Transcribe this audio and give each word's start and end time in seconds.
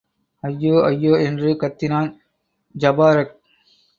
ஐயோ, 0.43 0.83
ஐயோ! 0.85 1.11
என்று 1.19 1.49
கத்தினான் 1.53 2.09
ஜபாரக். 2.75 3.35